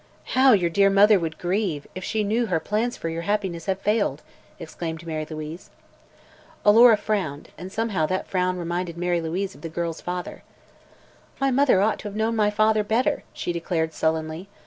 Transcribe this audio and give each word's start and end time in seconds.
"How 0.33 0.53
your 0.53 0.71
dear 0.71 0.89
mother 0.89 1.19
would 1.19 1.37
grieve, 1.37 1.85
if 1.93 2.03
she 2.03 2.23
knew 2.23 2.47
her 2.47 2.59
plans 2.59 2.97
for 2.97 3.07
your 3.07 3.21
happiness 3.21 3.67
have 3.67 3.77
failed!" 3.79 4.23
exclaimed 4.59 5.05
Mary 5.05 5.27
Louise. 5.29 5.69
Alora 6.65 6.97
frowned, 6.97 7.49
and 7.55 7.71
somehow 7.71 8.07
that 8.07 8.25
frown 8.25 8.57
reminded 8.57 8.97
Mary 8.97 9.21
Louise 9.21 9.53
of 9.53 9.61
the 9.61 9.69
girl's 9.69 10.01
father. 10.01 10.41
"My 11.39 11.51
mother 11.51 11.81
ought 11.83 11.99
to 11.99 12.07
have 12.07 12.15
known 12.15 12.35
my 12.35 12.49
father 12.49 12.83
better," 12.83 13.23
she 13.31 13.53
declared 13.53 13.93
sullenly. 13.93 14.49